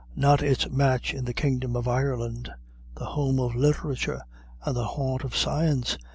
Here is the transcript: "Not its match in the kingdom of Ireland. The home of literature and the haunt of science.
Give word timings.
"Not 0.15 0.41
its 0.41 0.67
match 0.67 1.13
in 1.13 1.25
the 1.25 1.31
kingdom 1.35 1.75
of 1.75 1.87
Ireland. 1.87 2.49
The 2.95 3.05
home 3.05 3.39
of 3.39 3.53
literature 3.53 4.23
and 4.65 4.75
the 4.75 4.83
haunt 4.83 5.23
of 5.23 5.35
science. 5.37 5.95